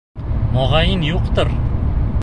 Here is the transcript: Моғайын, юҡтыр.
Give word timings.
Моғайын, 0.55 1.05
юҡтыр. 1.11 1.55